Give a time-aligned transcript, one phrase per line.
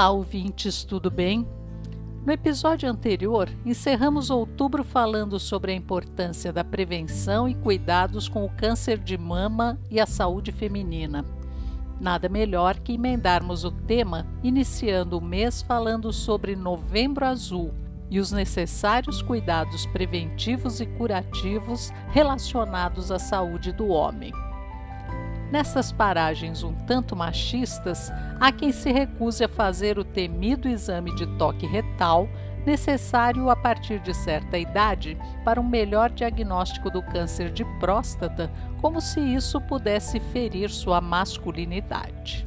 [0.00, 1.46] Olá, ouvintes, tudo bem?
[2.24, 8.48] No episódio anterior, encerramos outubro falando sobre a importância da prevenção e cuidados com o
[8.48, 11.22] câncer de mama e a saúde feminina.
[12.00, 17.70] Nada melhor que emendarmos o tema iniciando o mês falando sobre Novembro Azul
[18.08, 24.32] e os necessários cuidados preventivos e curativos relacionados à saúde do homem.
[25.50, 31.26] Nessas paragens um tanto machistas, há quem se recuse a fazer o temido exame de
[31.36, 32.28] toque retal,
[32.64, 39.00] necessário a partir de certa idade para um melhor diagnóstico do câncer de próstata, como
[39.00, 42.46] se isso pudesse ferir sua masculinidade.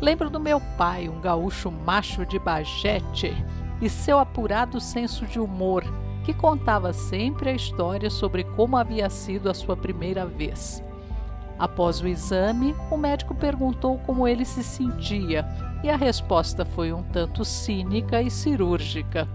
[0.00, 3.32] Lembro do meu pai, um gaúcho macho de bajete,
[3.80, 5.84] e seu apurado senso de humor,
[6.24, 10.82] que contava sempre a história sobre como havia sido a sua primeira vez.
[11.58, 15.44] Após o exame, o médico perguntou como ele se sentia
[15.82, 19.28] e a resposta foi um tanto cínica e cirúrgica.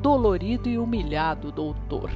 [0.00, 2.10] Dolorido e humilhado, doutor.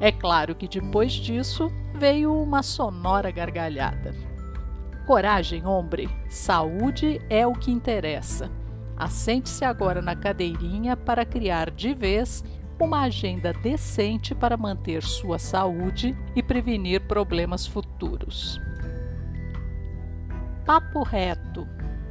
[0.00, 4.14] É claro que depois disso veio uma sonora gargalhada.
[5.06, 8.50] Coragem, homem, saúde é o que interessa.
[8.96, 12.44] Assente-se agora na cadeirinha para criar de vez
[12.80, 17.91] uma agenda decente para manter sua saúde e prevenir problemas futuros.
[20.64, 21.66] Papo reto.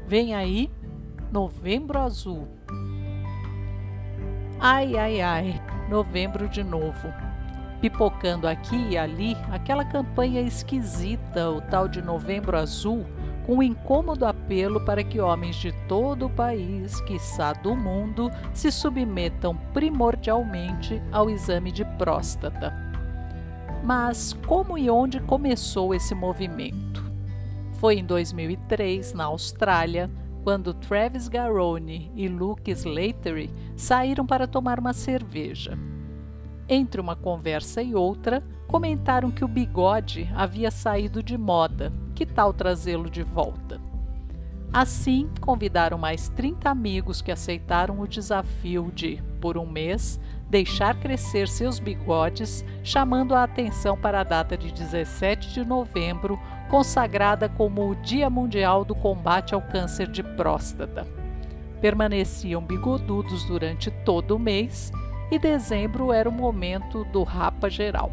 [0.08, 0.70] Vem aí,
[1.31, 2.48] Novembro Azul.
[4.59, 7.11] Ai, ai, ai, novembro de novo.
[7.82, 13.05] Pipocando aqui e ali aquela campanha esquisita, o tal de Novembro Azul
[13.45, 18.71] com um incômodo apelo para que homens de todo o país, quiçá do mundo, se
[18.71, 22.90] submetam primordialmente ao exame de próstata.
[23.83, 27.03] Mas como e onde começou esse movimento?
[27.73, 30.09] Foi em 2003, na Austrália,
[30.43, 35.77] quando Travis Garrone e Luke Slattery saíram para tomar uma cerveja.
[36.70, 41.91] Entre uma conversa e outra, comentaram que o bigode havia saído de moda.
[42.15, 43.81] Que tal trazê-lo de volta?
[44.71, 50.17] Assim, convidaram mais 30 amigos que aceitaram o desafio de, por um mês,
[50.52, 56.38] deixar crescer seus bigodes, chamando a atenção para a data de 17 de novembro,
[56.70, 61.08] consagrada como o Dia Mundial do Combate ao Câncer de Próstata.
[61.80, 64.92] Permaneciam bigodudos durante todo o mês
[65.32, 68.12] e dezembro era o momento do rapa geral.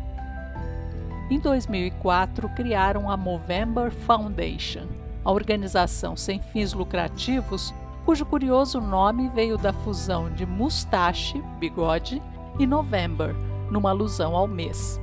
[1.28, 4.86] Em 2004, criaram a Movember Foundation,
[5.24, 7.74] a organização sem fins lucrativos,
[8.08, 12.22] cujo curioso nome veio da fusão de mustache, bigode,
[12.58, 13.36] e November,
[13.70, 14.98] numa alusão ao mês.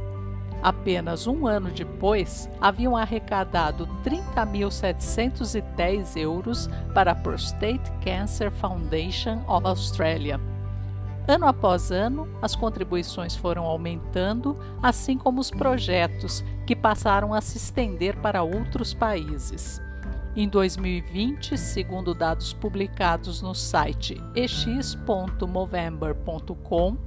[0.64, 10.42] Apenas um ano depois, haviam arrecadado 30.710 euros para a Prostate Cancer Foundation of Australia
[11.28, 17.58] Ano após ano, as contribuições foram aumentando, assim como os projetos, que passaram a se
[17.58, 19.80] estender para outros países.
[20.36, 26.98] Em 2020, segundo dados publicados no site ex.movember.com,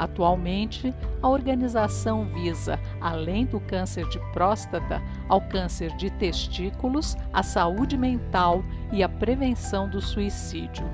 [0.01, 7.99] Atualmente, a organização visa, além do câncer de próstata, ao câncer de testículos, a saúde
[7.99, 10.89] mental e a prevenção do suicídio.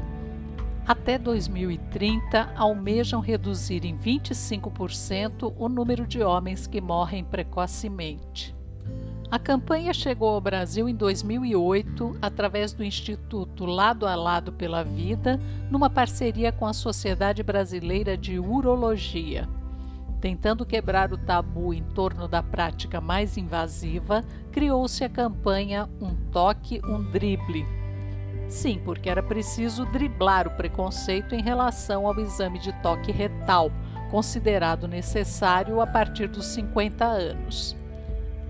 [0.85, 8.56] Até 2030, almejam reduzir em 25% o número de homens que morrem precocemente.
[9.28, 15.40] A campanha chegou ao Brasil em 2008 através do Instituto Lado a Lado pela Vida,
[15.69, 19.49] numa parceria com a Sociedade Brasileira de Urologia.
[20.20, 26.81] Tentando quebrar o tabu em torno da prática mais invasiva, criou-se a campanha Um Toque,
[26.84, 27.67] um Drible.
[28.49, 33.73] Sim, porque era preciso driblar o preconceito em relação ao exame de toque retal,
[34.08, 37.76] considerado necessário a partir dos 50 anos.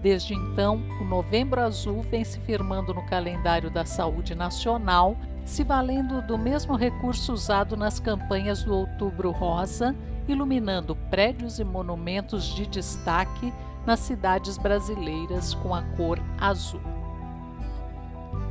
[0.02, 6.20] Desde então, o Novembro Azul vem se firmando no calendário da saúde nacional, se valendo
[6.22, 9.94] do mesmo recurso usado nas campanhas do Outubro Rosa,
[10.28, 13.52] iluminando prédios e monumentos de destaque
[13.86, 16.80] nas cidades brasileiras com a cor azul.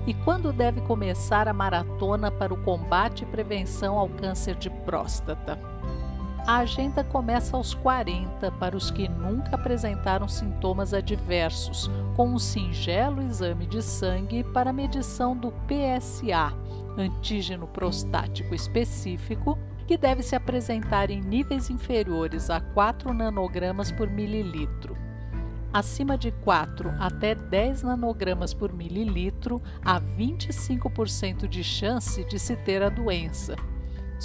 [0.08, 5.60] E quando deve começar a maratona para o combate e prevenção ao câncer de próstata?
[6.48, 13.24] A agenda começa aos 40 para os que nunca apresentaram sintomas adversos, com um singelo
[13.24, 16.54] exame de sangue para medição do PSA,
[16.96, 19.58] antígeno prostático específico,
[19.88, 24.96] que deve se apresentar em níveis inferiores a 4 nanogramas por mililitro.
[25.74, 32.84] Acima de 4 até 10 nanogramas por mililitro, há 25% de chance de se ter
[32.84, 33.56] a doença.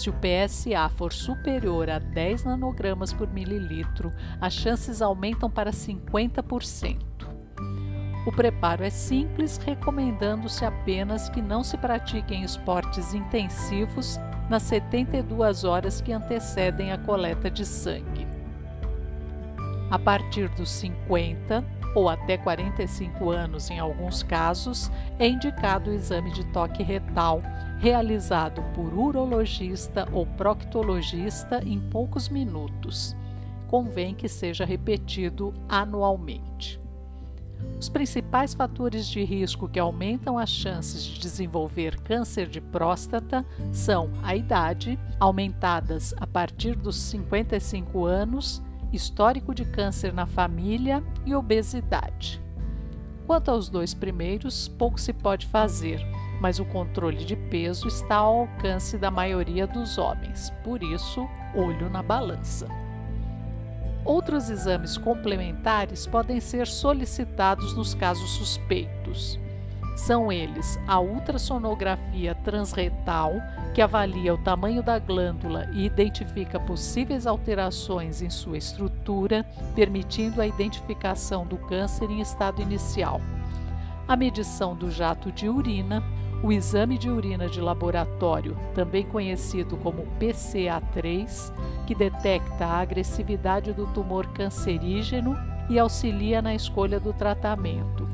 [0.00, 4.10] Se o PSA for superior a 10 nanogramas por mililitro,
[4.40, 6.96] as chances aumentam para 50%.
[8.26, 14.18] O preparo é simples, recomendando-se apenas que não se pratiquem esportes intensivos
[14.48, 18.26] nas 72 horas que antecedem a coleta de sangue.
[19.90, 21.62] A partir dos 50,
[21.94, 27.42] ou até 45 anos em alguns casos, é indicado o exame de toque retal,
[27.78, 33.16] realizado por urologista ou proctologista em poucos minutos.
[33.68, 36.80] Convém que seja repetido anualmente.
[37.78, 44.10] Os principais fatores de risco que aumentam as chances de desenvolver câncer de próstata são
[44.22, 52.42] a idade, aumentadas a partir dos 55 anos, histórico de câncer na família e obesidade.
[53.26, 56.00] Quanto aos dois primeiros, pouco se pode fazer,
[56.40, 61.88] mas o controle de peso está ao alcance da maioria dos homens, por isso, olho
[61.88, 62.66] na balança.
[64.04, 69.38] Outros exames complementares podem ser solicitados nos casos suspeitos.
[70.06, 73.34] São eles a ultrassonografia transretal,
[73.74, 79.44] que avalia o tamanho da glândula e identifica possíveis alterações em sua estrutura,
[79.74, 83.20] permitindo a identificação do câncer em estado inicial.
[84.08, 86.02] A medição do jato de urina,
[86.42, 91.52] o exame de urina de laboratório, também conhecido como PCA3,
[91.86, 95.36] que detecta a agressividade do tumor cancerígeno
[95.68, 98.09] e auxilia na escolha do tratamento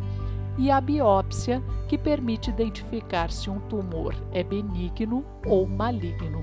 [0.58, 6.43] e a biópsia, que permite identificar se um tumor é benigno ou maligno.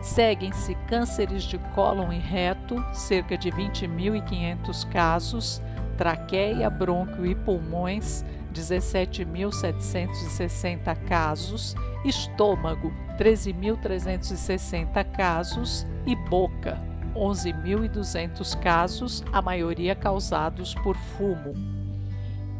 [0.00, 5.62] Seguem-se cânceres de cólon e reto, cerca de 20.500 casos,
[5.96, 11.74] traqueia, brônquio e pulmões, 17.760 casos,
[12.04, 16.78] estômago, 13.360 casos e boca,
[17.14, 21.83] 11.200 casos, a maioria causados por fumo.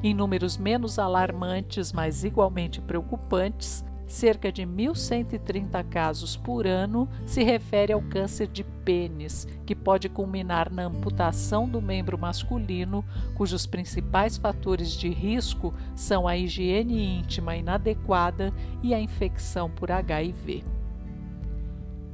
[0.04, 7.90] Em números menos alarmantes, mas igualmente preocupantes, cerca de 1.130 casos por ano se refere
[7.90, 13.02] ao câncer de pênis, que pode culminar na amputação do membro masculino,
[13.34, 20.62] cujos principais fatores de risco são a higiene íntima inadequada e a infecção por HIV.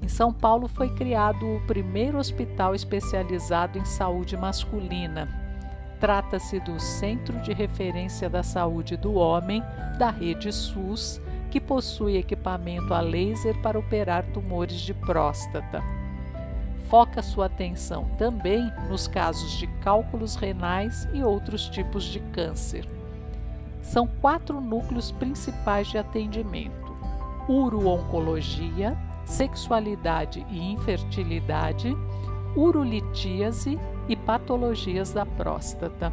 [0.00, 5.39] Em São Paulo foi criado o primeiro hospital especializado em saúde masculina,
[6.00, 9.62] Trata-se do Centro de Referência da Saúde do Homem,
[9.98, 15.82] da rede SUS, que possui equipamento a laser para operar tumores de próstata.
[16.88, 22.88] Foca sua atenção também nos casos de cálculos renais e outros tipos de câncer.
[23.82, 26.96] São quatro núcleos principais de atendimento:
[27.46, 31.94] uro-oncologia, sexualidade e infertilidade,
[32.56, 33.78] urolitíase
[34.08, 36.12] e patologias da próstata.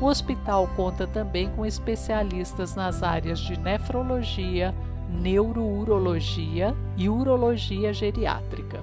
[0.00, 4.74] O hospital conta também com especialistas nas áreas de nefrologia,
[5.08, 8.80] neurourologia e urologia geriátrica.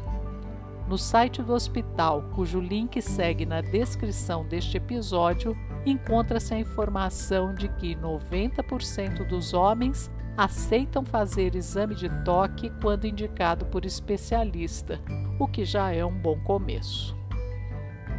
[0.88, 5.56] No site do hospital, cujo link segue na descrição deste episódio,
[5.86, 13.66] encontra-se a informação de que 90% dos homens aceitam fazer exame de toque quando indicado
[13.66, 15.00] por especialista,
[15.38, 17.19] o que já é um bom começo.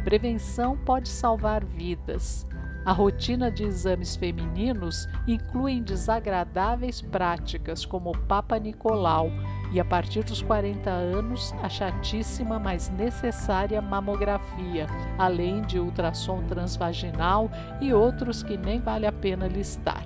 [0.03, 2.47] Prevenção pode salvar vidas.
[2.83, 9.29] A rotina de exames femininos inclui desagradáveis práticas como o Papa Nicolau
[9.71, 14.87] e, a partir dos 40 anos, a chatíssima, mas necessária mamografia,
[15.19, 20.03] além de ultrassom transvaginal e outros que nem vale a pena listar.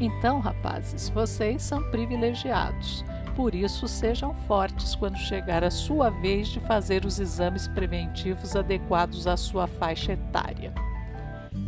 [0.00, 3.04] Então, rapazes, vocês são privilegiados.
[3.34, 9.26] Por isso, sejam fortes quando chegar a sua vez de fazer os exames preventivos adequados
[9.26, 10.72] à sua faixa etária.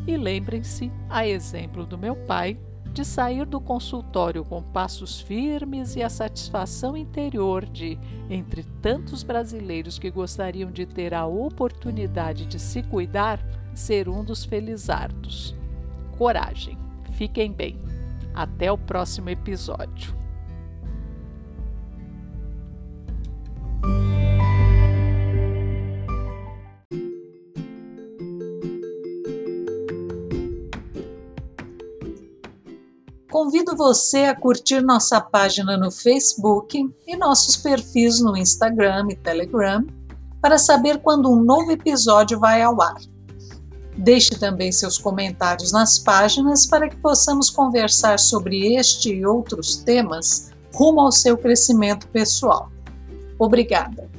[0.06, 2.56] E lembrem-se, a exemplo do meu pai,
[2.92, 7.98] de sair do consultório com passos firmes e a satisfação interior de,
[8.30, 13.38] entre tantos brasileiros que gostariam de ter a oportunidade de se cuidar,
[13.74, 15.54] ser um dos felizardos.
[16.16, 16.78] Coragem,
[17.12, 17.78] fiquem bem.
[18.32, 20.25] Até o próximo episódio.
[33.36, 39.86] Convido você a curtir nossa página no Facebook e nossos perfis no Instagram e Telegram
[40.40, 42.96] para saber quando um novo episódio vai ao ar.
[43.94, 50.50] Deixe também seus comentários nas páginas para que possamos conversar sobre este e outros temas
[50.74, 52.70] rumo ao seu crescimento pessoal.
[53.38, 54.15] Obrigada!